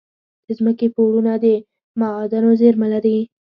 د 0.45 0.47
ځمکې 0.57 0.87
پوړونه 0.95 1.33
د 1.43 1.45
معادنو 1.99 2.49
زیرمه 2.61 2.87
لري. 2.93 3.17